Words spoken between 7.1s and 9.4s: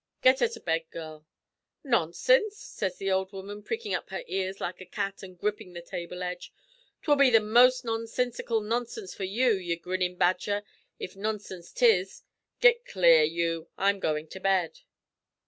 be the most nonsinsical nonsinse for